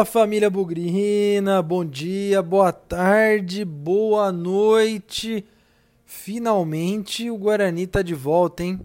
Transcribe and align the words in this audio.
Fala 0.00 0.04
família 0.04 0.48
Bugrina, 0.48 1.60
bom 1.60 1.84
dia, 1.84 2.40
boa 2.40 2.72
tarde, 2.72 3.66
boa 3.66 4.32
noite. 4.32 5.44
Finalmente 6.06 7.30
o 7.30 7.36
Guarani 7.36 7.86
tá 7.86 8.00
de 8.00 8.14
volta, 8.14 8.62
hein? 8.62 8.80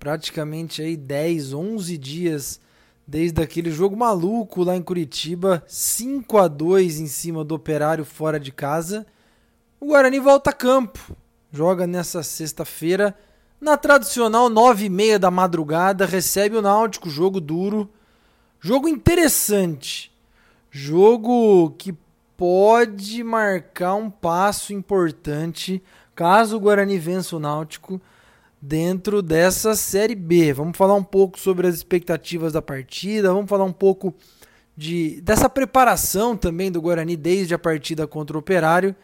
Praticamente 0.00 0.82
aí 0.82 0.96
10, 0.96 1.52
11 1.52 1.96
dias 1.96 2.60
desde 3.06 3.40
aquele 3.40 3.70
jogo 3.70 3.96
maluco 3.96 4.64
lá 4.64 4.76
em 4.76 4.82
Curitiba, 4.82 5.62
5 5.68 6.38
a 6.38 6.48
2 6.48 6.98
em 6.98 7.06
cima 7.06 7.44
do 7.44 7.54
Operário 7.54 8.04
fora 8.04 8.40
de 8.40 8.50
casa. 8.50 9.06
O 9.78 9.86
Guarani 9.86 10.18
volta 10.18 10.50
a 10.50 10.52
campo. 10.52 11.16
Joga 11.52 11.86
nessa 11.86 12.24
sexta-feira 12.24 13.16
na 13.60 13.76
tradicional 13.76 14.48
9 14.48 14.86
e 14.86 14.88
meia 14.88 15.20
da 15.20 15.30
madrugada, 15.30 16.04
recebe 16.04 16.56
o 16.56 16.62
Náutico, 16.62 17.08
jogo 17.08 17.40
duro 17.40 17.88
Jogo 18.60 18.88
interessante. 18.88 20.10
Jogo 20.70 21.70
que 21.78 21.94
pode 22.36 23.24
marcar 23.24 23.94
um 23.94 24.10
passo 24.10 24.72
importante 24.72 25.82
caso 26.14 26.56
o 26.56 26.60
Guarani 26.60 26.98
vença 26.98 27.36
o 27.36 27.40
Náutico 27.40 28.00
dentro 28.60 29.22
dessa 29.22 29.74
Série 29.74 30.14
B. 30.14 30.52
Vamos 30.52 30.76
falar 30.76 30.94
um 30.94 31.02
pouco 31.02 31.38
sobre 31.38 31.66
as 31.66 31.74
expectativas 31.74 32.52
da 32.52 32.60
partida, 32.60 33.32
vamos 33.32 33.48
falar 33.48 33.64
um 33.64 33.72
pouco 33.72 34.14
de 34.76 35.20
dessa 35.22 35.48
preparação 35.48 36.36
também 36.36 36.70
do 36.70 36.80
Guarani 36.80 37.16
desde 37.16 37.54
a 37.54 37.58
partida 37.58 38.06
contra 38.06 38.36
o 38.36 38.40
Operário. 38.40 38.94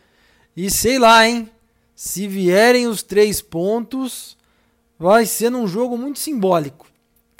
E 0.57 0.71
sei 0.71 0.99
lá, 0.99 1.27
hein? 1.27 1.51
Se 1.95 2.27
vierem 2.29 2.87
os 2.87 3.03
três 3.03 3.41
pontos, 3.41 4.37
vai 4.99 5.27
ser 5.27 5.53
um 5.55 5.67
jogo 5.67 5.97
muito 5.97 6.19
simbólico. 6.19 6.87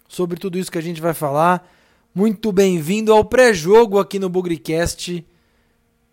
Sobre 0.09 0.39
tudo 0.39 0.59
isso 0.59 0.71
que 0.71 0.79
a 0.79 0.83
gente 0.83 1.01
vai 1.01 1.15
falar. 1.15 1.69
Muito 2.17 2.53
bem-vindo 2.53 3.13
ao 3.13 3.25
pré-jogo 3.25 3.99
aqui 3.99 4.21
no 4.21 4.29
Bugricast. 4.29 5.27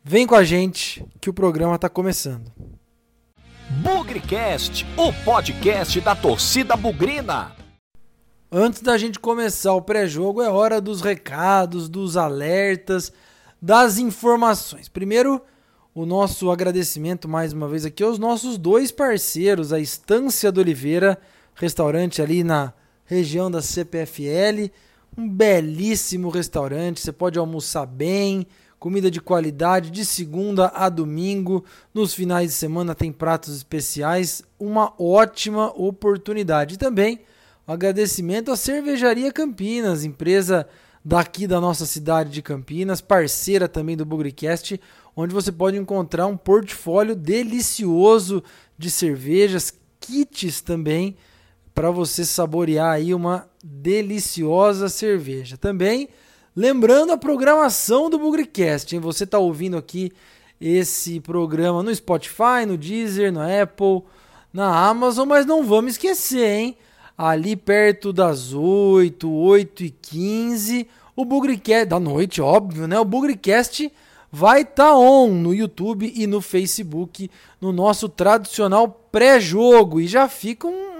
Vem 0.03 0.25
com 0.25 0.33
a 0.33 0.43
gente 0.43 1.05
que 1.21 1.29
o 1.29 1.33
programa 1.33 1.75
está 1.75 1.87
começando. 1.87 2.51
Bugricast, 3.69 4.83
o 4.97 5.13
podcast 5.23 6.01
da 6.01 6.15
torcida 6.15 6.75
bugrina. 6.75 7.55
Antes 8.51 8.81
da 8.81 8.97
gente 8.97 9.19
começar 9.19 9.73
o 9.73 9.81
pré-jogo, 9.83 10.41
é 10.41 10.49
hora 10.49 10.81
dos 10.81 11.01
recados, 11.01 11.87
dos 11.87 12.17
alertas, 12.17 13.13
das 13.61 13.99
informações. 13.99 14.89
Primeiro, 14.89 15.39
o 15.93 16.03
nosso 16.03 16.49
agradecimento 16.49 17.29
mais 17.29 17.53
uma 17.53 17.67
vez 17.67 17.85
aqui 17.85 18.01
aos 18.01 18.17
nossos 18.17 18.57
dois 18.57 18.91
parceiros, 18.91 19.71
a 19.71 19.79
Estância 19.79 20.51
do 20.51 20.61
Oliveira, 20.61 21.15
restaurante 21.53 22.23
ali 22.23 22.43
na 22.43 22.73
região 23.05 23.51
da 23.51 23.61
CPFL 23.61 24.71
um 25.17 25.27
belíssimo 25.27 26.29
restaurante, 26.29 27.01
você 27.01 27.11
pode 27.11 27.37
almoçar 27.37 27.85
bem, 27.85 28.47
comida 28.79 29.11
de 29.11 29.21
qualidade 29.21 29.91
de 29.91 30.05
segunda 30.05 30.67
a 30.73 30.89
domingo. 30.89 31.63
Nos 31.93 32.13
finais 32.13 32.49
de 32.49 32.55
semana 32.55 32.95
tem 32.95 33.11
pratos 33.11 33.55
especiais, 33.55 34.41
uma 34.59 34.93
ótima 34.97 35.67
oportunidade. 35.75 36.75
E 36.75 36.77
também 36.77 37.19
um 37.67 37.73
agradecimento 37.73 38.51
à 38.51 38.55
Cervejaria 38.55 39.31
Campinas, 39.31 40.03
empresa 40.03 40.67
daqui 41.03 41.45
da 41.45 41.59
nossa 41.59 41.85
cidade 41.85 42.29
de 42.31 42.41
Campinas, 42.41 43.01
parceira 43.01 43.67
também 43.67 43.97
do 43.97 44.05
Bugricast, 44.05 44.79
onde 45.15 45.33
você 45.33 45.51
pode 45.51 45.77
encontrar 45.77 46.27
um 46.27 46.37
portfólio 46.37 47.15
delicioso 47.15 48.43
de 48.77 48.89
cervejas, 48.89 49.73
kits 49.99 50.61
também 50.61 51.17
para 51.73 51.91
você 51.91 52.25
saborear 52.25 52.91
aí 52.91 53.13
uma 53.13 53.47
deliciosa 53.63 54.89
cerveja. 54.89 55.57
Também 55.57 56.09
lembrando 56.55 57.11
a 57.11 57.17
programação 57.17 58.09
do 58.09 58.19
Bugricast, 58.19 58.93
hein? 58.93 59.01
Você 59.01 59.23
está 59.23 59.39
ouvindo 59.39 59.77
aqui 59.77 60.11
esse 60.59 61.19
programa 61.19 61.81
no 61.81 61.93
Spotify, 61.93 62.65
no 62.67 62.77
Deezer, 62.77 63.31
no 63.31 63.39
Apple, 63.41 64.03
na 64.53 64.87
Amazon, 64.87 65.27
mas 65.27 65.45
não 65.45 65.63
vamos 65.63 65.93
esquecer, 65.93 66.47
hein? 66.47 66.77
Ali 67.17 67.55
perto 67.55 68.11
das 68.11 68.53
8, 68.53 69.29
8 69.29 69.83
e 69.83 69.89
15, 69.89 70.87
o 71.15 71.25
Bugricast, 71.25 71.85
da 71.85 71.99
noite, 71.99 72.41
óbvio, 72.41 72.87
né? 72.87 72.99
O 72.99 73.05
Bugricast 73.05 73.91
vai 74.31 74.61
estar 74.61 74.91
tá 74.91 74.97
on 74.97 75.27
no 75.27 75.53
YouTube 75.53 76.11
e 76.15 76.25
no 76.25 76.41
Facebook, 76.41 77.29
no 77.59 77.71
nosso 77.71 78.07
tradicional 78.07 78.87
pré-jogo. 79.11 79.99
E 79.99 80.07
já 80.07 80.27
fica 80.29 80.67
um, 80.67 80.90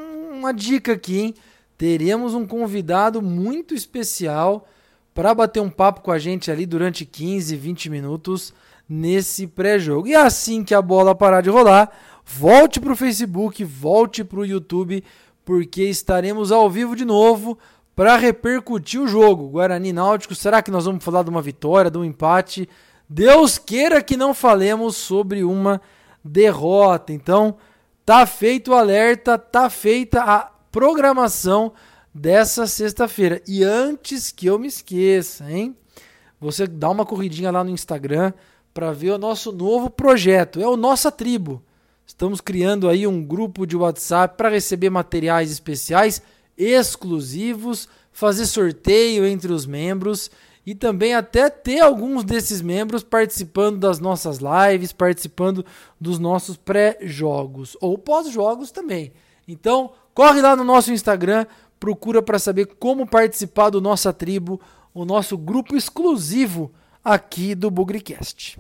uma 0.41 0.53
dica 0.53 0.93
aqui, 0.93 1.19
hein? 1.19 1.35
Teremos 1.77 2.33
um 2.33 2.45
convidado 2.45 3.21
muito 3.21 3.73
especial 3.73 4.67
para 5.13 5.33
bater 5.33 5.59
um 5.59 5.69
papo 5.69 6.01
com 6.01 6.11
a 6.11 6.19
gente 6.19 6.51
ali 6.51 6.65
durante 6.65 7.05
15, 7.05 7.55
20 7.55 7.89
minutos 7.89 8.53
nesse 8.87 9.47
pré-jogo. 9.47 10.07
E 10.07 10.15
assim 10.15 10.63
que 10.63 10.75
a 10.75 10.81
bola 10.81 11.15
parar 11.15 11.41
de 11.41 11.49
rolar, 11.49 11.91
volte 12.25 12.79
para 12.79 12.93
o 12.93 12.95
Facebook, 12.95 13.63
volte 13.63 14.23
para 14.23 14.39
o 14.39 14.45
YouTube, 14.45 15.03
porque 15.45 15.83
estaremos 15.83 16.51
ao 16.51 16.69
vivo 16.69 16.95
de 16.95 17.05
novo 17.05 17.57
para 17.95 18.17
repercutir 18.17 19.01
o 19.01 19.07
jogo. 19.07 19.49
Guarani 19.49 19.93
Náutico, 19.93 20.35
será 20.35 20.61
que 20.61 20.71
nós 20.71 20.85
vamos 20.85 21.03
falar 21.03 21.23
de 21.23 21.29
uma 21.29 21.41
vitória, 21.41 21.91
de 21.91 21.97
um 21.97 22.05
empate? 22.05 22.67
Deus 23.09 23.57
queira 23.57 24.01
que 24.01 24.15
não 24.15 24.33
falemos 24.33 24.95
sobre 24.95 25.43
uma 25.43 25.81
derrota. 26.23 27.11
Então, 27.11 27.57
Tá 28.11 28.25
feito 28.25 28.71
o 28.71 28.73
alerta, 28.73 29.37
tá 29.37 29.69
feita 29.69 30.21
a 30.21 30.51
programação 30.69 31.71
dessa 32.13 32.67
sexta-feira. 32.67 33.41
E 33.47 33.63
antes 33.63 34.33
que 34.33 34.47
eu 34.47 34.59
me 34.59 34.67
esqueça, 34.67 35.49
hein? 35.49 35.77
Você 36.37 36.67
dá 36.67 36.89
uma 36.89 37.05
corridinha 37.05 37.49
lá 37.51 37.63
no 37.63 37.69
Instagram 37.69 38.33
para 38.73 38.91
ver 38.91 39.11
o 39.11 39.17
nosso 39.17 39.53
novo 39.53 39.89
projeto. 39.89 40.59
É 40.59 40.67
o 40.67 40.75
Nossa 40.75 41.09
Tribo. 41.09 41.63
Estamos 42.05 42.41
criando 42.41 42.89
aí 42.89 43.07
um 43.07 43.23
grupo 43.23 43.65
de 43.65 43.77
WhatsApp 43.77 44.35
para 44.35 44.49
receber 44.49 44.89
materiais 44.89 45.49
especiais 45.49 46.21
exclusivos, 46.57 47.87
fazer 48.11 48.45
sorteio 48.45 49.25
entre 49.25 49.53
os 49.53 49.65
membros 49.65 50.29
e 50.65 50.75
também 50.75 51.13
até 51.13 51.49
ter 51.49 51.79
alguns 51.79 52.23
desses 52.23 52.61
membros 52.61 53.03
participando 53.03 53.79
das 53.79 53.99
nossas 53.99 54.39
lives, 54.39 54.93
participando 54.93 55.65
dos 55.99 56.19
nossos 56.19 56.55
pré-jogos 56.55 57.75
ou 57.81 57.97
pós-jogos 57.97 58.71
também. 58.71 59.11
Então, 59.47 59.91
corre 60.13 60.41
lá 60.41 60.55
no 60.55 60.63
nosso 60.63 60.91
Instagram, 60.93 61.45
procura 61.79 62.21
para 62.21 62.37
saber 62.37 62.67
como 62.67 63.07
participar 63.07 63.69
do 63.69 63.81
nossa 63.81 64.13
tribo, 64.13 64.61
o 64.93 65.03
nosso 65.03 65.37
grupo 65.37 65.75
exclusivo 65.75 66.71
aqui 67.03 67.55
do 67.55 67.71
Bugricast. 67.71 68.59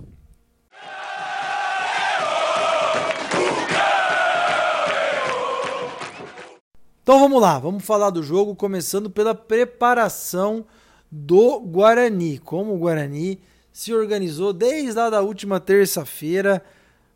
Então 7.03 7.19
vamos 7.19 7.41
lá, 7.41 7.59
vamos 7.59 7.83
falar 7.83 8.11
do 8.11 8.23
jogo, 8.23 8.55
começando 8.55 9.09
pela 9.09 9.33
preparação 9.35 10.65
do 11.11 11.59
Guarani. 11.59 12.39
Como 12.39 12.73
o 12.73 12.77
Guarani 12.77 13.39
se 13.71 13.93
organizou 13.93 14.53
desde 14.53 14.93
lá 14.93 15.09
da 15.09 15.21
última 15.21 15.59
terça-feira, 15.59 16.63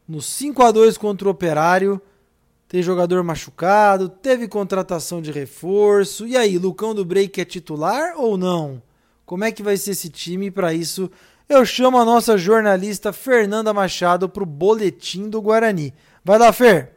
no 0.08 0.22
5 0.22 0.62
a 0.62 0.72
2 0.72 0.98
contra 0.98 1.28
o 1.28 1.32
Operário. 1.32 2.02
Tem 2.68 2.82
jogador 2.82 3.24
machucado, 3.24 4.10
teve 4.10 4.48
contratação 4.48 5.22
de 5.22 5.32
reforço. 5.32 6.28
E 6.28 6.36
aí, 6.36 6.58
Lucão 6.58 6.96
do 6.96 7.06
Break 7.06 7.40
é 7.40 7.46
titular 7.46 8.16
ou 8.18 8.38
não? 8.38 8.82
Como 9.26 9.44
é 9.44 9.52
que 9.52 9.64
vai 9.64 9.78
ser 9.78 9.92
esse 9.92 10.10
time? 10.10 10.52
Para 10.52 10.74
isso, 10.74 11.10
eu 11.48 11.64
chamo 11.64 11.98
a 11.98 12.06
nossa 12.06 12.38
jornalista 12.38 13.14
Fernanda 13.14 13.74
Machado 13.74 14.28
para 14.28 14.44
o 14.44 14.48
boletim 14.48 15.30
do 15.30 15.42
Guarani. 15.42 15.94
Vai 16.24 16.40
lá, 16.40 16.52
Fer! 16.52 16.96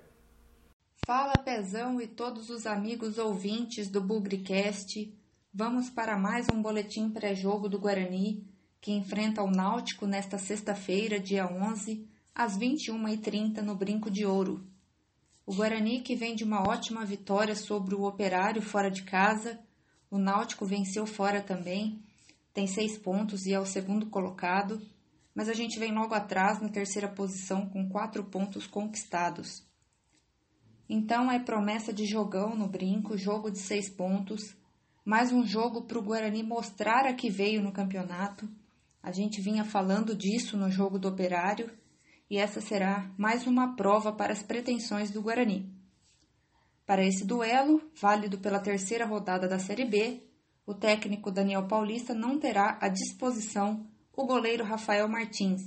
Fala, 1.05 1.35
Pezão 1.39 2.01
e 2.01 2.07
todos 2.07 2.51
os 2.51 2.67
amigos 2.67 3.19
ouvintes 3.19 3.89
do 3.89 4.01
Bugricast. 4.01 5.11
Vamos 5.61 5.91
para 5.91 6.17
mais 6.17 6.47
um 6.55 6.63
boletim 6.63 7.11
pré-jogo 7.11 7.69
do 7.69 7.81
Guarani, 7.81 8.47
que 8.81 8.93
enfrenta 8.93 9.43
o 9.43 9.51
Náutico 9.51 10.07
nesta 10.07 10.39
sexta-feira, 10.39 11.19
dia 11.19 11.49
11, 11.49 12.09
às 12.33 12.57
21h30 12.57 13.61
no 13.61 13.75
Brinco 13.75 14.09
de 14.09 14.25
Ouro. 14.25 14.65
O 15.45 15.53
Guarani, 15.53 16.01
que 16.01 16.15
vem 16.15 16.37
de 16.37 16.45
uma 16.45 16.61
ótima 16.61 17.05
vitória 17.05 17.57
sobre 17.57 17.97
o 17.97 18.05
Operário 18.05 18.63
fora 18.63 18.89
de 18.89 19.03
casa, 19.03 19.59
o 20.09 20.17
Náutico 20.17 20.65
venceu 20.65 21.05
fora 21.09 21.43
também, 21.43 22.05
tem 22.55 22.69
seis 22.69 22.97
pontos 22.97 23.45
e 23.45 23.53
é 23.53 23.59
o 23.59 23.67
segundo 23.67 24.07
colocado, 24.07 24.81
mas 25.35 25.49
a 25.49 25.55
gente 25.55 25.77
vem 25.77 25.93
logo 25.93 26.15
atrás 26.15 26.63
na 26.63 26.69
terceira 26.69 27.09
posição 27.09 27.69
com 27.69 27.89
quatro 27.89 28.23
pontos 28.23 28.65
conquistados. 28.69 29.67
Então 30.89 31.29
é 31.29 31.41
promessa 31.41 31.93
de 31.93 32.07
jogão 32.07 32.55
no 32.55 32.69
brinco, 32.69 33.19
jogo 33.19 33.51
de 33.51 33.59
seis 33.59 33.91
pontos, 33.91 34.57
mais 35.09 35.33
um 35.33 35.43
jogo 35.43 35.85
para 35.85 35.99
o 35.99 36.03
Guarani 36.03 36.43
mostrar 36.43 37.07
a 37.07 37.15
que 37.15 37.31
veio 37.31 37.63
no 37.63 37.73
campeonato. 37.73 38.47
A 39.03 39.11
gente 39.11 39.41
vinha 39.41 39.65
falando 39.65 40.15
disso 40.15 40.55
no 40.55 40.71
jogo 40.71 40.99
do 40.99 41.09
Operário 41.09 41.71
e 42.29 42.37
essa 42.37 42.61
será 42.61 43.11
mais 43.17 43.47
uma 43.47 43.75
prova 43.75 44.13
para 44.13 44.35
as 44.35 44.43
pretensões 44.43 45.11
do 45.11 45.23
Guarani. 45.23 45.67
Para 46.85 47.07
esse 47.07 47.25
duelo, 47.25 47.81
válido 47.99 48.37
pela 48.37 48.61
terceira 48.61 49.07
rodada 49.07 49.49
da 49.49 49.59
Série 49.59 49.87
B, 49.87 50.23
o 50.67 50.75
técnico 50.75 51.31
Daniel 51.31 51.67
Paulista 51.67 52.13
não 52.13 52.39
terá 52.39 52.77
à 52.79 52.89
disposição 52.89 53.87
o 54.15 54.27
goleiro 54.27 54.63
Rafael 54.63 55.09
Martins, 55.09 55.63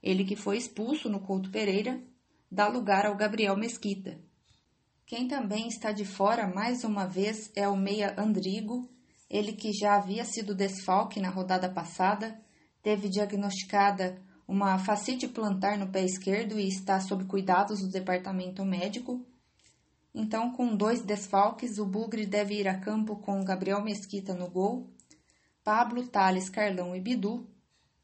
ele 0.00 0.24
que 0.24 0.36
foi 0.36 0.58
expulso 0.58 1.10
no 1.10 1.18
Couto 1.18 1.50
Pereira, 1.50 2.00
dá 2.48 2.68
lugar 2.68 3.04
ao 3.04 3.16
Gabriel 3.16 3.56
Mesquita. 3.56 4.25
Quem 5.06 5.28
também 5.28 5.68
está 5.68 5.92
de 5.92 6.04
fora 6.04 6.48
mais 6.48 6.82
uma 6.82 7.06
vez 7.06 7.48
é 7.54 7.68
o 7.68 7.76
meia 7.76 8.20
Andrigo, 8.20 8.90
ele 9.30 9.52
que 9.52 9.72
já 9.72 9.94
havia 9.94 10.24
sido 10.24 10.52
desfalque 10.52 11.20
na 11.20 11.30
rodada 11.30 11.70
passada, 11.70 12.36
teve 12.82 13.08
diagnosticada 13.08 14.20
uma 14.48 14.76
facite 14.80 15.28
plantar 15.28 15.78
no 15.78 15.92
pé 15.92 16.04
esquerdo 16.04 16.58
e 16.58 16.66
está 16.66 16.98
sob 16.98 17.24
cuidados 17.26 17.82
do 17.82 17.88
departamento 17.88 18.64
médico. 18.64 19.24
Então, 20.12 20.50
com 20.50 20.74
dois 20.74 21.02
desfalques, 21.02 21.78
o 21.78 21.86
Bugre 21.86 22.26
deve 22.26 22.54
ir 22.54 22.66
a 22.66 22.76
campo 22.76 23.14
com 23.14 23.44
Gabriel 23.44 23.84
Mesquita 23.84 24.34
no 24.34 24.50
gol, 24.50 24.90
Pablo, 25.62 26.04
Thales, 26.08 26.50
Carlão 26.50 26.96
e 26.96 27.00
Bidu, 27.00 27.46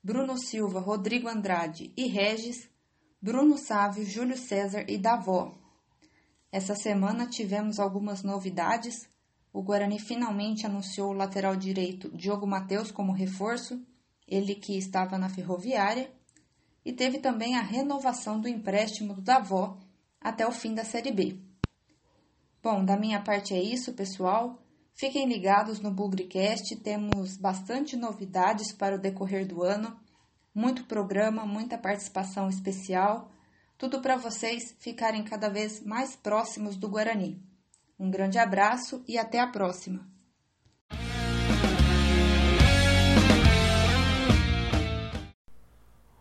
Bruno 0.05 0.39
Silva, 0.39 0.79
Rodrigo 0.79 1.27
Andrade 1.29 1.93
e 1.97 2.07
Regis, 2.07 2.71
Bruno 3.21 3.59
Sávio, 3.59 4.05
Júlio 4.05 4.37
César 4.37 4.85
e 4.89 4.97
Davó. 4.97 5.62
Essa 6.53 6.75
semana 6.75 7.27
tivemos 7.27 7.81
algumas 7.81 8.23
novidades. 8.23 9.09
O 9.55 9.63
Guarani 9.63 9.99
finalmente 9.99 10.67
anunciou 10.67 11.09
o 11.09 11.15
lateral 11.15 11.57
direito 11.57 12.15
Diogo 12.15 12.47
Mateus 12.47 12.91
como 12.91 13.11
reforço, 13.11 13.83
ele 14.29 14.55
que 14.55 14.77
estava 14.77 15.17
na 15.17 15.31
Ferroviária, 15.31 16.13
e 16.85 16.93
teve 16.93 17.19
também 17.19 17.57
a 17.57 17.63
renovação 17.63 18.39
do 18.39 18.49
empréstimo 18.49 19.15
do 19.15 19.23
Davó 19.23 19.79
até 20.21 20.47
o 20.47 20.53
fim 20.53 20.75
da 20.75 20.85
Série 20.85 21.11
B. 21.11 21.41
Bom, 22.63 22.85
da 22.85 22.99
minha 22.99 23.21
parte 23.23 23.55
é 23.55 23.63
isso, 23.63 23.95
pessoal. 23.95 24.63
Fiquem 24.95 25.27
ligados 25.27 25.81
no 25.81 25.91
Bugrecast, 25.91 26.77
temos 26.77 27.39
bastante 27.39 27.97
novidades 27.97 28.73
para 28.73 28.97
o 28.97 29.01
decorrer 29.01 29.47
do 29.47 29.63
ano, 29.63 29.99
muito 30.55 30.85
programa, 30.85 31.47
muita 31.47 31.79
participação 31.79 32.49
especial, 32.51 33.32
tudo 33.83 34.01
para 34.01 34.17
vocês 34.17 34.77
ficarem 34.79 35.25
cada 35.25 35.49
vez 35.49 35.83
mais 35.85 36.15
próximos 36.15 36.77
do 36.77 36.89
Guarani. 36.89 37.43
Um 37.99 38.09
grande 38.13 38.39
abraço 38.39 39.03
e 39.09 39.19
até 39.19 39.41
a 39.41 39.47
próxima! 39.49 40.07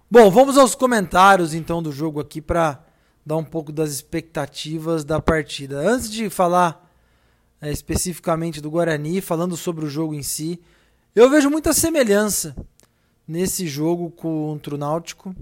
Bom, 0.10 0.32
vamos 0.32 0.58
aos 0.58 0.74
comentários 0.74 1.54
então 1.54 1.84
do 1.84 1.92
jogo 1.92 2.20
aqui 2.20 2.42
para 2.42 2.84
dar 3.24 3.38
um 3.38 3.46
pouco 3.46 3.72
das 3.72 3.92
expectativas 3.92 5.04
da 5.04 5.22
partida. 5.22 5.88
Antes 5.88 6.10
de 6.10 6.32
falar 6.32 6.92
é, 7.62 7.72
especificamente 7.72 8.60
do 8.60 8.72
Guarani, 8.72 9.22
falando 9.22 9.56
sobre 9.56 9.86
o 9.86 9.90
jogo 9.90 10.16
em 10.16 10.24
si, 10.24 10.60
eu 11.14 11.30
vejo 11.30 11.48
muita 11.48 11.74
semelhança 11.74 12.56
nesse 13.28 13.68
jogo 13.68 14.10
contra 14.10 14.74
o 14.74 14.80
Náutico 14.80 15.36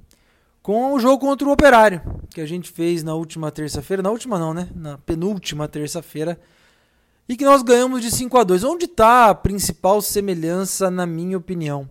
com 0.61 0.93
o 0.93 0.99
jogo 0.99 1.19
contra 1.19 1.47
o 1.47 1.51
Operário, 1.51 2.01
que 2.29 2.41
a 2.41 2.45
gente 2.45 2.71
fez 2.71 3.03
na 3.03 3.15
última 3.15 3.51
terça-feira, 3.51 4.03
na 4.03 4.11
última 4.11 4.37
não, 4.37 4.53
né? 4.53 4.69
Na 4.75 4.97
penúltima 4.97 5.67
terça-feira, 5.67 6.39
e 7.27 7.37
que 7.37 7.45
nós 7.45 7.61
ganhamos 7.61 8.01
de 8.01 8.09
5 8.09 8.37
a 8.37 8.43
2. 8.43 8.63
Onde 8.63 8.85
está 8.85 9.29
a 9.29 9.35
principal 9.35 10.01
semelhança, 10.01 10.89
na 10.89 11.05
minha 11.05 11.37
opinião? 11.37 11.89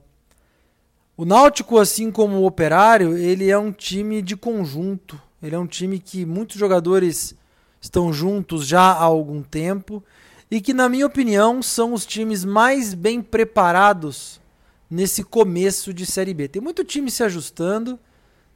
O 1.17 1.25
Náutico, 1.25 1.79
assim 1.79 2.11
como 2.11 2.37
o 2.37 2.47
Operário, 2.47 3.17
ele 3.17 3.51
é 3.51 3.59
um 3.59 3.73
time 3.73 4.21
de 4.23 4.37
conjunto. 4.37 5.21
Ele 5.43 5.55
é 5.55 5.59
um 5.59 5.67
time 5.67 5.99
que 5.99 6.27
muitos 6.27 6.57
jogadores 6.57 7.35
estão 7.81 8.13
juntos 8.13 8.67
já 8.67 8.83
há 8.83 9.03
algum 9.03 9.43
tempo 9.43 10.03
e 10.51 10.61
que, 10.61 10.73
na 10.73 10.89
minha 10.89 11.07
opinião, 11.07 11.63
são 11.63 11.93
os 11.93 12.07
times 12.07 12.45
mais 12.45 12.95
bem 12.95 13.21
preparados 13.21 14.41
nesse 14.91 15.23
começo 15.23 15.93
de 15.93 16.07
Série 16.07 16.35
B. 16.35 16.49
Tem 16.49 16.63
muito 16.63 16.85
time 16.85 17.11
se 17.11 17.23
ajustando, 17.23 17.99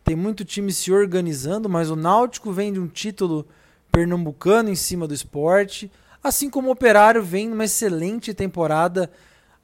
tem 0.05 0.17
muito 0.17 0.45
time 0.45 0.73
se 0.73 0.93
organizando, 0.93 1.69
mas 1.69 1.91
o 1.91 1.97
Náutico 1.97 2.53
vem 2.53 2.73
de 2.73 2.81
um 2.81 2.89
título 2.89 3.47
pernambucano 3.91 4.69
em 4.69 4.75
cima 4.75 5.07
do 5.07 5.15
esporte, 5.15 5.91
assim 6.23 6.49
como 6.49 6.69
o 6.69 6.73
Operário 6.73 7.23
vem 7.23 7.49
numa 7.49 7.65
excelente 7.65 8.33
temporada 8.35 9.11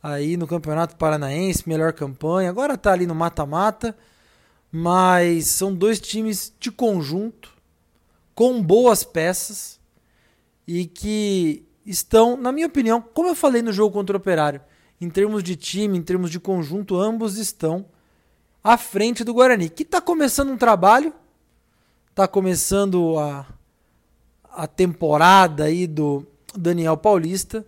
aí 0.03 0.37
no 0.37 0.47
Campeonato 0.47 0.97
Paranaense, 0.97 1.69
melhor 1.69 1.93
campanha. 1.93 2.51
Agora 2.51 2.75
está 2.75 2.93
ali 2.93 3.07
no 3.07 3.15
mata-mata, 3.15 3.97
mas 4.71 5.47
são 5.47 5.75
dois 5.75 5.99
times 5.99 6.53
de 6.61 6.71
conjunto 6.71 7.53
com 8.35 8.63
boas 8.63 9.03
peças 9.03 9.81
e 10.67 10.87
que 10.87 11.67
estão, 11.85 12.37
na 12.37 12.53
minha 12.53 12.67
opinião, 12.67 13.01
como 13.01 13.29
eu 13.29 13.35
falei 13.35 13.63
no 13.63 13.73
jogo 13.73 13.93
contra 13.93 14.17
o 14.17 14.21
Operário, 14.21 14.61
em 15.01 15.09
termos 15.09 15.43
de 15.43 15.57
time, 15.57 15.97
em 15.97 16.03
termos 16.03 16.31
de 16.31 16.39
conjunto, 16.39 16.97
ambos 17.01 17.39
estão 17.39 17.87
à 18.69 18.77
frente 18.77 19.25
do 19.25 19.33
Guarani, 19.33 19.71
que 19.71 19.83
está 19.83 19.99
começando 19.99 20.51
um 20.51 20.57
trabalho, 20.59 21.15
está 22.11 22.29
começando 22.29 23.19
a, 23.19 23.47
a 24.45 24.67
temporada 24.67 25.65
aí 25.65 25.87
do 25.87 26.27
Daniel 26.55 26.95
Paulista. 26.95 27.65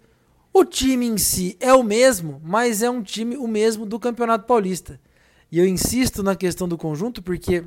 O 0.52 0.62
time 0.62 1.06
em 1.06 1.17
si 1.17 1.56
é 1.58 1.73
o 1.73 1.82
mesmo, 1.82 2.38
mas 2.44 2.82
é 2.82 2.91
um 2.91 3.02
time 3.02 3.35
o 3.38 3.49
mesmo 3.49 3.87
do 3.87 3.99
Campeonato 3.99 4.44
Paulista. 4.44 5.00
E 5.50 5.58
eu 5.58 5.67
insisto 5.67 6.23
na 6.23 6.37
questão 6.37 6.69
do 6.69 6.76
conjunto 6.76 7.23
porque 7.23 7.64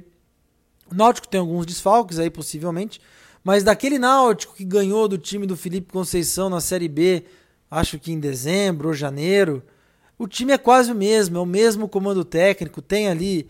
o 0.92 0.94
Náutico 0.94 1.28
tem 1.28 1.40
alguns 1.40 1.66
desfalques 1.66 2.20
aí, 2.20 2.30
possivelmente. 2.30 3.02
Mas 3.44 3.64
daquele 3.64 3.98
Náutico 3.98 4.54
que 4.54 4.64
ganhou 4.64 5.08
do 5.08 5.18
time 5.18 5.48
do 5.48 5.58
Felipe 5.58 5.92
Conceição 5.92 6.52
na 6.52 6.62
Série 6.62 6.88
B, 6.88 7.26
acho 7.72 7.98
que 7.98 8.12
em 8.12 8.20
dezembro 8.20 8.90
ou 8.90 8.94
janeiro, 8.94 9.64
o 10.18 10.28
time 10.28 10.54
é 10.54 10.58
quase 10.58 10.92
o 10.92 10.96
mesmo, 10.96 11.38
é 11.38 11.42
o 11.42 11.46
mesmo 11.46 11.88
comando 11.88 12.24
técnico. 12.24 12.82
Tem 12.82 13.08
ali 13.08 13.48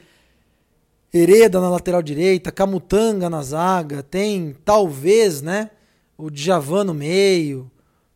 Hereda 1.13 1.61
na 1.61 1.69
lateral 1.69 2.01
direita, 2.01 2.51
Camutanga 2.51 3.29
na 3.29 3.41
zaga, 3.43 4.01
tem 4.01 4.55
talvez, 4.65 5.41
né, 5.41 5.69
o 6.17 6.29
Djavan 6.29 6.85
no 6.85 6.93
meio. 6.93 7.69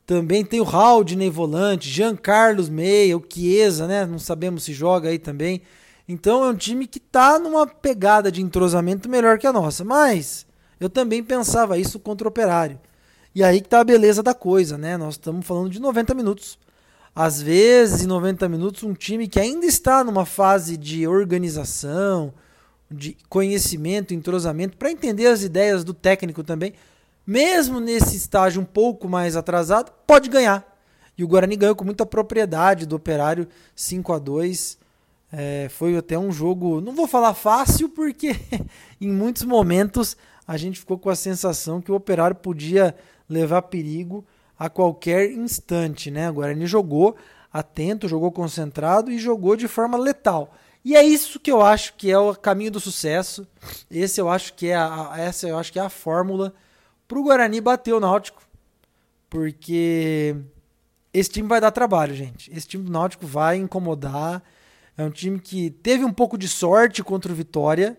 Também 0.05 0.43
tem 0.43 0.61
o 0.61 0.63
Haldney 0.63 1.29
volante, 1.29 1.89
Jean 1.89 2.15
Carlos 2.15 2.69
meia, 2.69 3.17
o 3.17 3.23
Chiesa, 3.27 3.87
né, 3.87 4.05
não 4.05 4.17
sabemos 4.17 4.63
se 4.63 4.73
joga 4.73 5.09
aí 5.09 5.19
também. 5.19 5.61
Então 6.07 6.43
é 6.43 6.49
um 6.49 6.55
time 6.55 6.87
que 6.87 6.99
está 6.99 7.37
numa 7.37 7.67
pegada 7.67 8.31
de 8.31 8.41
entrosamento 8.41 9.09
melhor 9.09 9.37
que 9.37 9.45
a 9.45 9.51
nossa. 9.51 9.83
Mas 9.83 10.47
eu 10.79 10.89
também 10.89 11.21
pensava 11.21 11.77
isso 11.77 11.99
contra 11.99 12.27
o 12.27 12.29
Operário. 12.29 12.79
E 13.35 13.43
aí 13.43 13.61
que 13.61 13.69
tá 13.69 13.81
a 13.81 13.83
beleza 13.83 14.23
da 14.23 14.33
coisa, 14.33 14.77
né? 14.77 14.97
Nós 14.97 15.15
estamos 15.15 15.45
falando 15.45 15.69
de 15.69 15.79
90 15.79 16.13
minutos. 16.15 16.57
Às 17.19 17.41
vezes, 17.41 18.03
em 18.03 18.05
90 18.05 18.47
minutos, 18.47 18.83
um 18.83 18.93
time 18.93 19.27
que 19.27 19.39
ainda 19.39 19.65
está 19.65 20.03
numa 20.03 20.23
fase 20.23 20.77
de 20.77 21.07
organização, 21.07 22.31
de 22.91 23.17
conhecimento, 23.27 24.13
entrosamento, 24.13 24.77
para 24.77 24.91
entender 24.91 25.25
as 25.25 25.41
ideias 25.41 25.83
do 25.83 25.95
técnico 25.95 26.43
também, 26.43 26.73
mesmo 27.25 27.79
nesse 27.79 28.15
estágio 28.15 28.61
um 28.61 28.65
pouco 28.65 29.09
mais 29.09 29.35
atrasado, 29.35 29.91
pode 30.05 30.29
ganhar. 30.29 30.63
E 31.17 31.23
o 31.23 31.27
Guarani 31.27 31.55
ganhou 31.55 31.75
com 31.75 31.83
muita 31.83 32.05
propriedade 32.05 32.85
do 32.85 32.95
Operário 32.95 33.47
5 33.75 34.13
a 34.13 34.19
2 34.19 34.77
é, 35.31 35.67
foi 35.71 35.97
até 35.97 36.19
um 36.19 36.31
jogo, 36.31 36.79
não 36.81 36.93
vou 36.93 37.07
falar 37.07 37.33
fácil, 37.33 37.89
porque 37.89 38.35
em 39.01 39.11
muitos 39.11 39.41
momentos 39.41 40.15
a 40.47 40.55
gente 40.55 40.79
ficou 40.79 40.99
com 40.99 41.09
a 41.09 41.15
sensação 41.15 41.81
que 41.81 41.91
o 41.91 41.95
Operário 41.95 42.35
podia 42.35 42.95
levar 43.27 43.63
perigo 43.63 44.23
a 44.57 44.69
qualquer 44.69 45.31
instante. 45.31 46.09
Né? 46.11 46.29
O 46.29 46.33
Guarani 46.33 46.65
jogou 46.65 47.15
atento, 47.51 48.07
jogou 48.07 48.31
concentrado 48.31 49.11
e 49.11 49.17
jogou 49.17 49.55
de 49.55 49.67
forma 49.67 49.97
letal. 49.97 50.53
E 50.83 50.95
é 50.95 51.03
isso 51.03 51.39
que 51.39 51.51
eu 51.51 51.61
acho 51.61 51.95
que 51.95 52.09
é 52.11 52.17
o 52.17 52.35
caminho 52.35 52.71
do 52.71 52.79
sucesso. 52.79 53.47
Esse 53.89 54.21
eu 54.21 54.29
acho 54.29 54.53
que 54.53 54.67
é 54.67 54.75
a, 54.75 55.13
essa 55.17 55.47
eu 55.47 55.57
acho 55.57 55.71
que 55.71 55.79
é 55.79 55.81
a 55.81 55.89
fórmula 55.89 56.53
para 57.07 57.19
o 57.19 57.23
Guarani 57.23 57.59
bater 57.59 57.93
o 57.93 57.99
Náutico. 57.99 58.41
Porque 59.29 60.35
esse 61.13 61.29
time 61.29 61.47
vai 61.47 61.59
dar 61.59 61.71
trabalho, 61.71 62.15
gente. 62.15 62.51
Esse 62.55 62.67
time 62.67 62.83
do 62.83 62.91
Náutico 62.91 63.25
vai 63.25 63.57
incomodar 63.57 64.41
é 64.97 65.03
um 65.03 65.11
time 65.11 65.39
que 65.39 65.69
teve 65.69 66.03
um 66.03 66.11
pouco 66.11 66.37
de 66.37 66.47
sorte 66.47 67.03
contra 67.03 67.31
o 67.31 67.35
Vitória, 67.35 67.95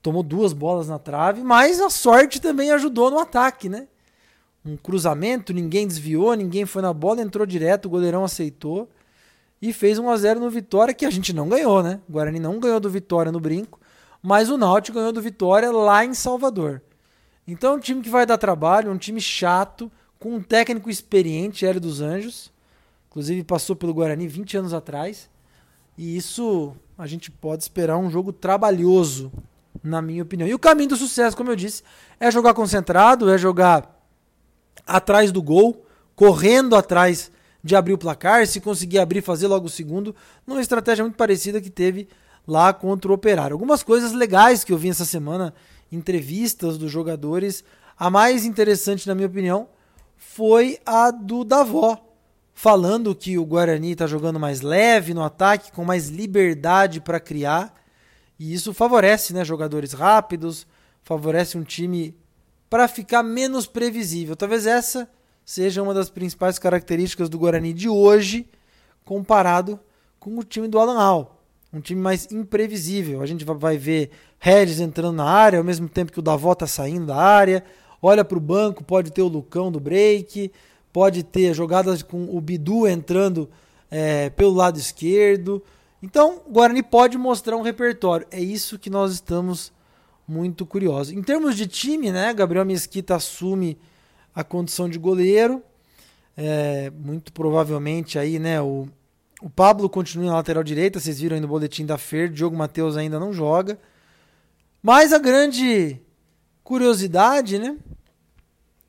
tomou 0.00 0.22
duas 0.22 0.52
bolas 0.52 0.86
na 0.86 0.98
trave, 0.98 1.42
mas 1.42 1.80
a 1.80 1.90
sorte 1.90 2.40
também 2.40 2.70
ajudou 2.70 3.10
no 3.10 3.18
ataque, 3.18 3.68
né? 3.68 3.88
Um 4.64 4.76
cruzamento, 4.76 5.52
ninguém 5.52 5.86
desviou, 5.86 6.34
ninguém 6.34 6.66
foi 6.66 6.82
na 6.82 6.92
bola, 6.92 7.22
entrou 7.22 7.46
direto, 7.46 7.86
o 7.86 7.88
goleirão 7.90 8.24
aceitou 8.24 8.88
e 9.60 9.72
fez 9.72 9.98
1 9.98 10.08
a 10.08 10.16
0 10.16 10.40
no 10.40 10.50
Vitória, 10.50 10.94
que 10.94 11.06
a 11.06 11.10
gente 11.10 11.32
não 11.32 11.48
ganhou, 11.48 11.82
né? 11.82 12.00
O 12.08 12.12
Guarani 12.12 12.38
não 12.38 12.60
ganhou 12.60 12.78
do 12.78 12.90
Vitória 12.90 13.32
no 13.32 13.40
brinco, 13.40 13.80
mas 14.22 14.50
o 14.50 14.56
Náutico 14.56 14.98
ganhou 14.98 15.12
do 15.12 15.22
Vitória 15.22 15.70
lá 15.70 16.04
em 16.04 16.14
Salvador. 16.14 16.82
Então 17.46 17.76
um 17.76 17.80
time 17.80 18.02
que 18.02 18.10
vai 18.10 18.26
dar 18.26 18.38
trabalho, 18.38 18.90
um 18.90 18.98
time 18.98 19.20
chato, 19.20 19.90
com 20.18 20.34
um 20.34 20.42
técnico 20.42 20.90
experiente, 20.90 21.64
Hélio 21.64 21.80
dos 21.80 22.00
Anjos. 22.00 22.52
Inclusive 23.08 23.42
passou 23.42 23.74
pelo 23.74 23.94
Guarani 23.94 24.28
20 24.28 24.58
anos 24.58 24.74
atrás. 24.74 25.30
E 25.96 26.16
isso 26.16 26.74
a 26.96 27.06
gente 27.06 27.30
pode 27.30 27.62
esperar 27.62 27.96
um 27.96 28.10
jogo 28.10 28.32
trabalhoso, 28.32 29.32
na 29.82 30.02
minha 30.02 30.22
opinião. 30.22 30.48
E 30.48 30.54
o 30.54 30.58
caminho 30.58 30.90
do 30.90 30.96
sucesso, 30.96 31.36
como 31.36 31.50
eu 31.50 31.56
disse, 31.56 31.82
é 32.20 32.30
jogar 32.30 32.54
concentrado, 32.54 33.30
é 33.30 33.38
jogar 33.38 33.97
atrás 34.88 35.30
do 35.30 35.42
gol, 35.42 35.84
correndo 36.16 36.74
atrás 36.74 37.30
de 37.62 37.76
abrir 37.76 37.92
o 37.92 37.98
placar, 37.98 38.46
se 38.46 38.60
conseguir 38.60 38.98
abrir, 38.98 39.20
fazer 39.20 39.46
logo 39.46 39.66
o 39.66 39.70
segundo, 39.70 40.16
numa 40.46 40.60
estratégia 40.60 41.04
muito 41.04 41.16
parecida 41.16 41.60
que 41.60 41.70
teve 41.70 42.08
lá 42.46 42.72
contra 42.72 43.10
o 43.10 43.14
Operário. 43.14 43.54
Algumas 43.54 43.82
coisas 43.82 44.12
legais 44.12 44.64
que 44.64 44.72
eu 44.72 44.78
vi 44.78 44.88
essa 44.88 45.04
semana, 45.04 45.52
entrevistas 45.92 46.78
dos 46.78 46.90
jogadores. 46.90 47.62
A 47.96 48.08
mais 48.08 48.46
interessante, 48.46 49.06
na 49.06 49.14
minha 49.14 49.26
opinião, 49.26 49.68
foi 50.16 50.78
a 50.86 51.10
do 51.10 51.44
Davó, 51.44 51.98
falando 52.54 53.14
que 53.14 53.38
o 53.38 53.44
Guarani 53.44 53.92
está 53.92 54.06
jogando 54.06 54.40
mais 54.40 54.62
leve 54.62 55.12
no 55.12 55.22
ataque, 55.22 55.70
com 55.72 55.84
mais 55.84 56.08
liberdade 56.08 57.00
para 57.00 57.20
criar. 57.20 57.74
E 58.38 58.54
isso 58.54 58.72
favorece 58.72 59.34
né, 59.34 59.44
jogadores 59.44 59.92
rápidos, 59.92 60.66
favorece 61.02 61.58
um 61.58 61.64
time 61.64 62.16
para 62.68 62.88
ficar 62.88 63.22
menos 63.22 63.66
previsível. 63.66 64.36
Talvez 64.36 64.66
essa 64.66 65.08
seja 65.44 65.82
uma 65.82 65.94
das 65.94 66.10
principais 66.10 66.58
características 66.58 67.28
do 67.28 67.38
Guarani 67.38 67.72
de 67.72 67.88
hoje, 67.88 68.46
comparado 69.04 69.80
com 70.20 70.38
o 70.38 70.44
time 70.44 70.68
do 70.68 70.78
Alan 70.78 70.98
Hall 70.98 71.38
um 71.72 71.80
time 71.80 72.00
mais 72.00 72.28
imprevisível. 72.30 73.22
A 73.22 73.26
gente 73.26 73.44
vai 73.44 73.76
ver 73.76 74.10
Regis 74.38 74.80
entrando 74.80 75.16
na 75.16 75.24
área 75.24 75.58
ao 75.58 75.64
mesmo 75.64 75.88
tempo 75.88 76.12
que 76.12 76.18
o 76.18 76.22
Davó 76.22 76.54
tá 76.54 76.66
saindo 76.66 77.06
da 77.06 77.16
área. 77.16 77.64
Olha 78.00 78.24
para 78.24 78.38
o 78.38 78.40
banco, 78.40 78.84
pode 78.84 79.10
ter 79.10 79.22
o 79.22 79.28
Lucão 79.28 79.70
do 79.70 79.80
break, 79.80 80.52
pode 80.92 81.22
ter 81.22 81.52
jogadas 81.54 82.02
com 82.02 82.24
o 82.24 82.40
Bidu 82.40 82.86
entrando 82.86 83.48
é, 83.90 84.30
pelo 84.30 84.52
lado 84.52 84.78
esquerdo. 84.78 85.62
Então, 86.02 86.42
o 86.46 86.52
Guarani 86.52 86.82
pode 86.82 87.18
mostrar 87.18 87.56
um 87.56 87.62
repertório. 87.62 88.26
É 88.30 88.40
isso 88.40 88.78
que 88.78 88.88
nós 88.88 89.12
estamos 89.12 89.72
muito 90.28 90.66
curiosos. 90.66 91.12
Em 91.12 91.22
termos 91.22 91.56
de 91.56 91.66
time, 91.66 92.12
né, 92.12 92.32
Gabriel 92.34 92.64
Mesquita 92.64 93.16
assume 93.16 93.78
a 94.34 94.44
condição 94.44 94.88
de 94.88 94.98
goleiro. 94.98 95.62
É, 96.36 96.90
muito 96.90 97.32
provavelmente 97.32 98.18
aí, 98.18 98.38
né, 98.38 98.60
o 98.60 98.88
o 99.40 99.48
Pablo 99.48 99.88
continua 99.88 100.26
na 100.26 100.34
lateral 100.34 100.64
direita, 100.64 100.98
vocês 100.98 101.20
viram 101.20 101.36
aí 101.36 101.40
no 101.40 101.46
boletim 101.46 101.86
da 101.86 101.96
Fer, 101.96 102.28
Diogo 102.28 102.56
Matheus 102.56 102.96
ainda 102.96 103.20
não 103.20 103.32
joga. 103.32 103.78
Mas 104.82 105.12
a 105.12 105.18
grande 105.18 106.00
curiosidade, 106.64 107.58
né? 107.58 107.76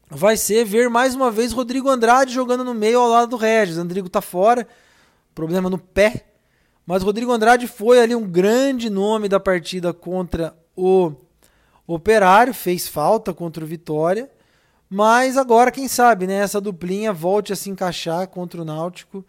Vai 0.09 0.35
ser 0.35 0.65
ver 0.65 0.89
mais 0.89 1.13
uma 1.13 1.29
vez 1.29 1.51
Rodrigo 1.51 1.87
Andrade 1.87 2.33
jogando 2.33 2.63
no 2.63 2.73
meio 2.73 2.99
ao 2.99 3.07
lado 3.07 3.29
do 3.29 3.37
Regis. 3.37 3.77
Rodrigo 3.77 4.09
tá 4.09 4.21
fora, 4.21 4.67
problema 5.35 5.69
no 5.69 5.77
pé. 5.77 6.25
Mas 6.83 7.03
Rodrigo 7.03 7.31
Andrade 7.31 7.67
foi 7.67 8.01
ali 8.01 8.15
um 8.15 8.27
grande 8.27 8.89
nome 8.89 9.29
da 9.29 9.39
partida 9.39 9.93
contra 9.93 10.57
o 10.75 11.13
Operário, 11.91 12.53
fez 12.53 12.87
falta 12.87 13.33
contra 13.33 13.63
o 13.63 13.67
Vitória. 13.67 14.29
Mas 14.87 15.35
agora, 15.37 15.71
quem 15.71 15.87
sabe, 15.87 16.27
né? 16.27 16.35
Essa 16.35 16.61
duplinha 16.61 17.11
volte 17.11 17.51
a 17.51 17.55
se 17.55 17.67
encaixar 17.67 18.27
contra 18.27 18.61
o 18.61 18.65
Náutico 18.65 19.25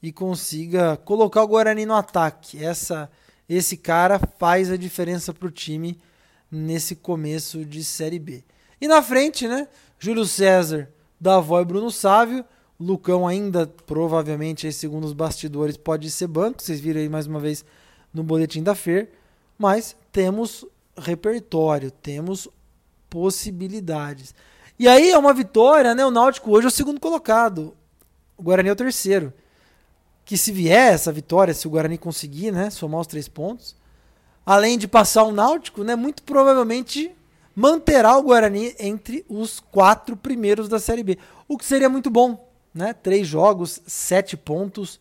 e 0.00 0.12
consiga 0.12 0.96
colocar 0.96 1.42
o 1.42 1.48
Guarani 1.48 1.84
no 1.84 1.92
ataque. 1.92 2.64
Essa, 2.64 3.10
esse 3.48 3.76
cara 3.76 4.20
faz 4.38 4.70
a 4.70 4.76
diferença 4.76 5.34
para 5.34 5.48
o 5.48 5.50
time 5.50 6.00
nesse 6.48 6.94
começo 6.94 7.64
de 7.64 7.82
Série 7.82 8.20
B. 8.20 8.44
E 8.80 8.86
na 8.86 9.02
frente, 9.02 9.48
né? 9.48 9.66
Júlio 9.98 10.24
César, 10.24 10.88
Davó 11.20 11.60
e 11.60 11.64
Bruno 11.64 11.90
Sávio. 11.90 12.44
Lucão 12.78 13.26
ainda, 13.26 13.66
provavelmente, 13.66 14.68
aí, 14.68 14.72
segundo 14.72 15.02
os 15.02 15.12
bastidores, 15.12 15.76
pode 15.76 16.08
ser 16.12 16.28
banco. 16.28 16.62
Vocês 16.62 16.78
viram 16.78 17.00
aí 17.00 17.08
mais 17.08 17.26
uma 17.26 17.40
vez 17.40 17.64
no 18.12 18.22
boletim 18.22 18.62
da 18.62 18.76
FER. 18.76 19.10
Mas 19.58 19.96
temos 20.12 20.64
repertório, 20.96 21.90
temos 21.90 22.48
possibilidades. 23.08 24.34
E 24.78 24.88
aí 24.88 25.10
é 25.10 25.18
uma 25.18 25.32
vitória, 25.32 25.94
né? 25.94 26.04
O 26.04 26.10
Náutico 26.10 26.50
hoje 26.50 26.66
é 26.66 26.68
o 26.68 26.70
segundo 26.70 27.00
colocado. 27.00 27.76
O 28.36 28.42
Guarani 28.42 28.68
é 28.68 28.72
o 28.72 28.76
terceiro 28.76 29.32
que 30.24 30.36
se 30.36 30.50
vier 30.50 30.94
essa 30.94 31.12
vitória, 31.12 31.52
se 31.52 31.66
o 31.66 31.70
Guarani 31.70 31.98
conseguir, 31.98 32.50
né, 32.50 32.70
somar 32.70 33.00
os 33.00 33.06
três 33.06 33.28
pontos, 33.28 33.76
além 34.44 34.78
de 34.78 34.88
passar 34.88 35.24
o 35.24 35.32
Náutico, 35.32 35.84
né, 35.84 35.94
muito 35.94 36.22
provavelmente 36.22 37.14
manterá 37.54 38.16
o 38.16 38.22
Guarani 38.22 38.74
entre 38.78 39.24
os 39.28 39.60
quatro 39.60 40.16
primeiros 40.16 40.68
da 40.68 40.78
Série 40.78 41.04
B, 41.04 41.18
o 41.46 41.58
que 41.58 41.64
seria 41.64 41.88
muito 41.88 42.10
bom, 42.10 42.48
né? 42.74 42.92
Três 42.92 43.28
jogos, 43.28 43.80
sete 43.86 44.36
pontos, 44.36 44.98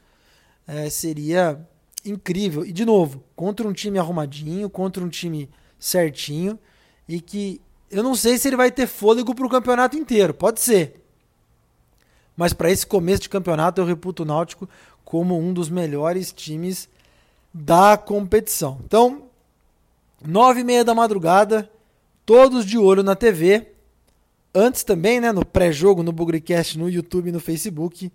é, 0.67 0.89
seria 0.89 1.59
incrível. 2.05 2.63
E 2.63 2.71
de 2.71 2.85
novo, 2.85 3.23
contra 3.35 3.67
um 3.67 3.73
time 3.73 3.97
arrumadinho, 3.97 4.69
contra 4.69 5.03
um 5.03 5.09
time 5.09 5.49
certinho 5.83 6.57
e 7.07 7.19
que 7.19 7.59
eu 7.91 8.01
não 8.01 8.15
sei 8.15 8.37
se 8.37 8.47
ele 8.47 8.55
vai 8.55 8.71
ter 8.71 8.87
fôlego 8.87 9.35
para 9.35 9.45
o 9.45 9.49
campeonato 9.49 9.97
inteiro, 9.97 10.33
pode 10.33 10.61
ser. 10.61 11.03
Mas 12.35 12.53
para 12.53 12.71
esse 12.71 12.87
começo 12.87 13.23
de 13.23 13.29
campeonato 13.29 13.81
eu 13.81 13.85
reputo 13.85 14.23
o 14.23 14.25
Náutico 14.25 14.67
como 15.03 15.37
um 15.37 15.53
dos 15.53 15.69
melhores 15.69 16.31
times 16.31 16.87
da 17.53 17.97
competição. 17.97 18.79
Então, 18.85 19.23
nove 20.25 20.61
e 20.61 20.63
meia 20.63 20.83
da 20.83 20.95
madrugada, 20.95 21.69
todos 22.25 22.65
de 22.65 22.77
olho 22.77 23.03
na 23.03 23.15
TV. 23.15 23.67
Antes 24.55 24.83
também, 24.83 25.19
né, 25.19 25.31
no 25.31 25.45
pré-jogo, 25.45 26.01
no 26.01 26.11
Bugrecast, 26.11 26.79
no 26.79 26.89
YouTube 26.89 27.31
no 27.31 27.39
Facebook. 27.39 28.11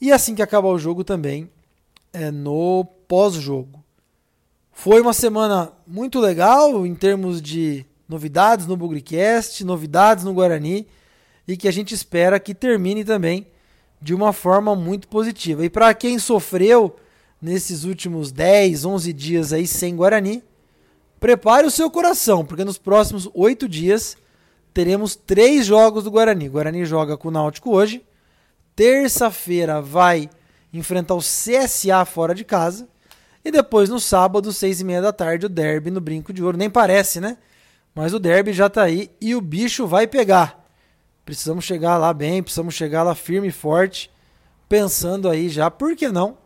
E 0.00 0.10
assim 0.10 0.34
que 0.34 0.42
acabar 0.42 0.68
o 0.68 0.78
jogo 0.78 1.04
também, 1.04 1.48
é 2.12 2.30
no 2.30 2.84
pós-jogo. 3.06 3.79
Foi 4.82 4.98
uma 4.98 5.12
semana 5.12 5.70
muito 5.86 6.18
legal 6.18 6.86
em 6.86 6.94
termos 6.94 7.42
de 7.42 7.84
novidades 8.08 8.66
no 8.66 8.78
Bugrecast, 8.78 9.62
novidades 9.62 10.24
no 10.24 10.32
Guarani 10.32 10.86
e 11.46 11.54
que 11.54 11.68
a 11.68 11.70
gente 11.70 11.94
espera 11.94 12.40
que 12.40 12.54
termine 12.54 13.04
também 13.04 13.46
de 14.00 14.14
uma 14.14 14.32
forma 14.32 14.74
muito 14.74 15.06
positiva. 15.06 15.62
E 15.62 15.68
para 15.68 15.92
quem 15.92 16.18
sofreu 16.18 16.96
nesses 17.42 17.84
últimos 17.84 18.32
10, 18.32 18.86
11 18.86 19.12
dias 19.12 19.52
aí 19.52 19.66
sem 19.66 19.94
Guarani, 19.94 20.42
prepare 21.20 21.66
o 21.66 21.70
seu 21.70 21.90
coração, 21.90 22.42
porque 22.42 22.64
nos 22.64 22.78
próximos 22.78 23.28
oito 23.34 23.68
dias 23.68 24.16
teremos 24.72 25.14
três 25.14 25.66
jogos 25.66 26.04
do 26.04 26.10
Guarani. 26.10 26.48
O 26.48 26.52
Guarani 26.52 26.86
joga 26.86 27.18
com 27.18 27.28
o 27.28 27.30
Náutico 27.30 27.70
hoje. 27.70 28.02
Terça-feira 28.74 29.82
vai 29.82 30.30
enfrentar 30.72 31.16
o 31.16 31.20
CSA 31.20 32.02
fora 32.06 32.34
de 32.34 32.44
casa. 32.44 32.88
E 33.44 33.50
depois 33.50 33.88
no 33.88 33.98
sábado, 33.98 34.52
seis 34.52 34.80
e 34.80 34.84
meia 34.84 35.00
da 35.00 35.12
tarde, 35.12 35.46
o 35.46 35.48
derby 35.48 35.90
no 35.90 36.00
Brinco 36.00 36.32
de 36.32 36.42
Ouro. 36.42 36.58
Nem 36.58 36.68
parece, 36.68 37.20
né? 37.20 37.38
Mas 37.94 38.12
o 38.12 38.18
derby 38.18 38.52
já 38.52 38.68
tá 38.68 38.82
aí 38.82 39.10
e 39.20 39.34
o 39.34 39.40
bicho 39.40 39.86
vai 39.86 40.06
pegar. 40.06 40.64
Precisamos 41.24 41.64
chegar 41.64 41.96
lá 41.96 42.12
bem, 42.12 42.42
precisamos 42.42 42.74
chegar 42.74 43.02
lá 43.02 43.14
firme 43.14 43.48
e 43.48 43.52
forte, 43.52 44.10
pensando 44.68 45.28
aí 45.28 45.48
já, 45.48 45.70
por 45.70 45.94
que 45.94 46.08
não, 46.08 46.36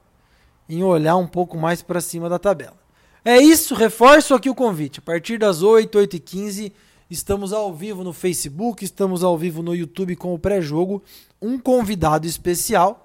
em 0.69 0.83
olhar 0.83 1.17
um 1.17 1.27
pouco 1.27 1.57
mais 1.57 1.83
para 1.83 2.01
cima 2.01 2.29
da 2.29 2.39
tabela. 2.39 2.77
É 3.25 3.39
isso, 3.39 3.75
reforço 3.75 4.35
aqui 4.35 4.51
o 4.51 4.55
convite. 4.55 4.99
A 4.99 5.03
partir 5.03 5.39
das 5.39 5.63
8, 5.63 5.97
8 5.97 6.17
e 6.17 6.21
15 6.21 6.73
estamos 7.11 7.53
ao 7.53 7.73
vivo 7.73 8.05
no 8.05 8.13
Facebook, 8.13 8.85
estamos 8.85 9.25
ao 9.25 9.39
vivo 9.39 9.63
no 9.63 9.75
YouTube 9.75 10.17
com 10.17 10.35
o 10.35 10.39
pré-jogo. 10.39 11.03
Um 11.41 11.59
convidado 11.59 12.27
especial. 12.27 13.04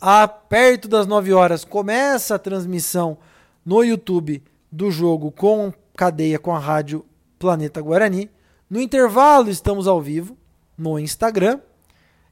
A 0.00 0.28
perto 0.28 0.88
das 0.88 1.06
9 1.06 1.32
horas 1.32 1.64
começa 1.64 2.34
a 2.34 2.38
transmissão 2.38 3.16
no 3.64 3.82
YouTube 3.82 4.42
do 4.70 4.90
jogo 4.90 5.32
com 5.32 5.72
cadeia 5.96 6.38
com 6.38 6.54
a 6.54 6.58
rádio 6.58 7.04
Planeta 7.38 7.80
Guarani. 7.80 8.30
No 8.68 8.78
intervalo 8.78 9.48
estamos 9.48 9.88
ao 9.88 10.00
vivo 10.00 10.36
no 10.76 10.98
Instagram. 10.98 11.60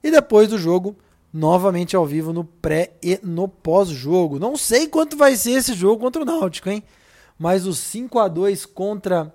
E 0.02 0.11
depois 0.11 0.49
do 0.49 0.59
jogo, 0.59 0.94
novamente 1.33 1.97
ao 1.97 2.04
vivo 2.04 2.35
no 2.35 2.44
pré 2.44 2.92
e 3.02 3.18
no 3.23 3.49
pós-jogo. 3.49 4.38
Não 4.38 4.56
sei 4.59 4.87
quanto 4.87 5.16
vai 5.16 5.35
ser 5.35 5.52
esse 5.52 5.73
jogo 5.73 6.02
contra 6.02 6.21
o 6.21 6.26
Náutico, 6.26 6.68
hein? 6.68 6.83
Mas 7.38 7.66
os 7.66 7.78
5 7.78 8.18
a 8.18 8.28
2 8.28 8.66
contra 8.66 9.33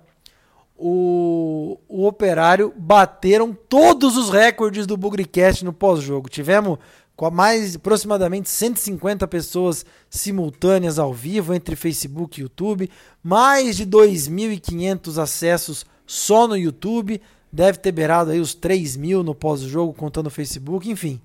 o, 0.76 1.78
o 1.88 2.06
Operário 2.06 2.72
bateram 2.76 3.52
todos 3.52 4.16
os 4.16 4.30
recordes 4.30 4.86
do 4.86 4.96
Bugrecast 4.96 5.64
no 5.64 5.72
pós-jogo. 5.72 6.28
Tivemos 6.28 6.78
com 7.20 7.30
mais 7.30 7.76
aproximadamente 7.76 8.48
150 8.48 9.28
pessoas 9.28 9.84
simultâneas 10.08 10.98
ao 10.98 11.12
vivo 11.12 11.52
entre 11.52 11.76
Facebook 11.76 12.40
e 12.40 12.44
YouTube, 12.44 12.90
mais 13.22 13.76
de 13.76 13.84
2.500 13.84 15.22
acessos 15.22 15.84
só 16.06 16.48
no 16.48 16.56
YouTube, 16.56 17.20
deve 17.52 17.76
ter 17.76 17.92
beirado 17.92 18.30
aí 18.30 18.40
os 18.40 18.54
3 18.54 18.96
mil 18.96 19.22
no 19.22 19.34
pós-jogo, 19.34 19.92
contando 19.92 20.28
o 20.28 20.30
Facebook, 20.30 20.90
enfim. 20.90 21.20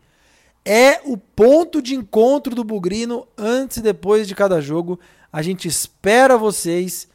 É 0.66 1.00
o 1.06 1.16
ponto 1.16 1.82
de 1.82 1.96
encontro 1.96 2.54
do 2.54 2.66
Bugrino 2.66 3.26
antes 3.38 3.78
e 3.78 3.82
depois 3.82 4.28
de 4.28 4.36
cada 4.36 4.60
jogo. 4.60 5.00
A 5.32 5.42
gente 5.42 5.66
espera 5.66 6.38
vocês 6.38 7.08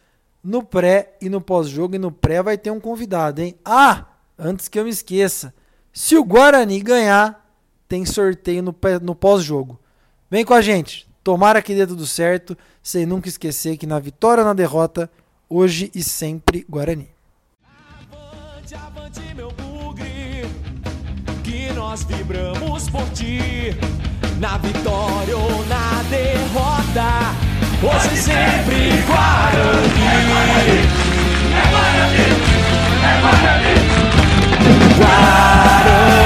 no 0.43 0.63
pré 0.63 1.19
e 1.21 1.29
no 1.29 1.43
pós-jogo. 1.43 1.97
E 1.97 1.99
no 1.99 2.11
pré 2.11 2.43
vai 2.43 2.57
ter 2.57 2.71
um 2.71 2.81
convidado, 2.81 3.43
hein? 3.43 3.57
Ah, 3.63 4.07
antes 4.39 4.69
que 4.69 4.79
eu 4.79 4.85
me 4.85 4.91
esqueça. 4.91 5.53
Se 5.93 6.17
o 6.17 6.25
Guarani 6.25 6.81
ganhar, 6.81 7.40
tem 7.91 8.07
sorteio 8.07 8.63
no, 8.63 8.73
no 9.03 9.17
pós-jogo. 9.17 9.77
Vem 10.31 10.45
com 10.45 10.55
a 10.55 10.61
gente. 10.61 11.09
Tomara 11.25 11.61
que 11.61 11.75
dê 11.75 11.85
tudo 11.85 12.07
certo, 12.07 12.57
sem 12.81 13.05
nunca 13.05 13.29
esquecer 13.29 13.77
que 13.77 13.85
na 13.85 13.99
vitória 13.99 14.43
ou 14.43 14.47
na 14.47 14.55
derrota, 14.55 15.11
hoje 15.49 15.91
e 15.93 16.05
sempre 16.05 16.65
Guarani. 16.71 17.09
Avante, 17.67 18.75
avante, 18.77 19.35
meu 19.35 19.51
bugre, 19.51 20.47
que 21.43 21.73
nós 21.75 22.05
vibramos 22.05 22.89
por 22.89 23.05
ti, 23.11 23.75
na 24.39 24.57
vitória 24.59 25.37
ou 25.37 25.67
na 25.67 26.03
derrota, 26.09 27.35
hoje 27.83 28.15
e 28.15 28.17
sempre 28.17 29.03
Guarani. 29.05 30.01
É 30.07 30.23
Guarani, 30.31 30.79
é 31.53 31.65
Guarani, 31.71 32.23
é 33.03 33.21
Guarani. 33.21 33.75
Guarani. 34.97 36.20